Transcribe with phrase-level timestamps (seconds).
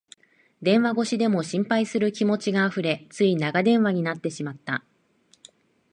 [0.63, 4.83] 電話越しでも心配する気持ちがあふれ、つい長電話になってしまった